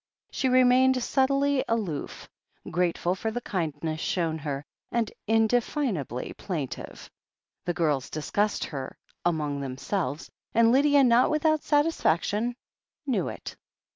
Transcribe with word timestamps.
She 0.31 0.49
remained 0.49 1.03
subtly 1.03 1.63
aloof, 1.67 2.27
grateful 2.71 3.13
for 3.13 3.29
the 3.29 3.39
kindness 3.39 3.99
shown 4.01 4.39
her 4.39 4.65
and 4.91 5.11
indefinably 5.27 6.33
plaintive. 6.39 7.07
The 7.65 7.75
girls 7.75 8.09
discussed 8.09 8.63
her 8.63 8.97
among 9.23 9.61
themselves, 9.61 10.31
and 10.55 10.71
Lydia, 10.71 11.03
not 11.03 11.29
without 11.29 11.61
satisfaction, 11.61 12.55
knew 13.05 13.27
it. 13.27 13.55